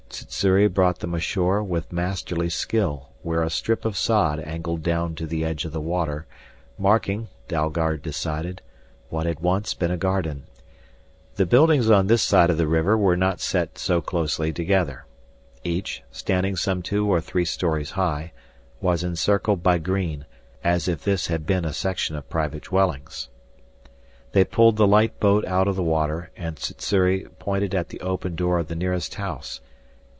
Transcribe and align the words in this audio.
Sssuri 0.13 0.67
brought 0.67 0.99
them 0.99 1.13
ashore 1.13 1.63
with 1.63 1.91
masterly 1.93 2.49
skill 2.49 3.09
where 3.21 3.41
a 3.41 3.49
strip 3.49 3.85
of 3.85 3.95
sod 3.97 4.39
angled 4.41 4.83
down 4.83 5.15
to 5.15 5.25
the 5.25 5.45
edge 5.45 5.63
of 5.63 5.71
the 5.71 5.79
water, 5.79 6.25
marking, 6.77 7.29
Dalgard 7.47 8.01
decided, 8.01 8.61
what 9.09 9.25
had 9.25 9.39
once 9.39 9.73
been 9.73 9.89
a 9.91 9.97
garden. 9.97 10.43
The 11.35 11.45
buildings 11.45 11.89
on 11.89 12.07
this 12.07 12.21
side 12.23 12.49
of 12.49 12.57
the 12.57 12.67
river 12.67 12.97
were 12.97 13.15
not 13.15 13.39
set 13.39 13.77
so 13.77 14.01
closely 14.01 14.51
together. 14.51 15.05
Each, 15.63 16.03
standing 16.11 16.55
some 16.57 16.81
two 16.81 17.07
or 17.09 17.21
three 17.21 17.45
stories 17.45 17.91
high, 17.91 18.33
was 18.81 19.03
encircled 19.05 19.63
by 19.63 19.77
green, 19.77 20.25
as 20.63 20.87
if 20.89 21.03
this 21.05 21.27
had 21.27 21.45
been 21.45 21.63
a 21.65 21.73
section 21.73 22.15
of 22.17 22.29
private 22.29 22.63
dwellings. 22.63 23.29
They 24.33 24.43
pulled 24.43 24.75
the 24.75 24.87
light 24.87 25.19
boat 25.21 25.45
out 25.45 25.67
of 25.69 25.75
the 25.77 25.83
water 25.83 26.31
and 26.35 26.59
Sssuri 26.59 27.27
pointed 27.39 27.73
at 27.73 27.89
the 27.89 28.01
open 28.01 28.35
door 28.35 28.59
of 28.59 28.67
the 28.67 28.75
nearest 28.75 29.15
house. 29.15 29.61